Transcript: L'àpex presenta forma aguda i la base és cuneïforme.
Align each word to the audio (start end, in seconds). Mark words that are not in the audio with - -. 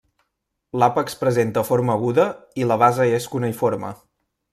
L'àpex 0.83 1.17
presenta 1.19 1.63
forma 1.67 1.97
aguda 1.97 2.25
i 2.63 2.67
la 2.71 2.79
base 2.85 3.07
és 3.19 3.29
cuneïforme. 3.35 3.93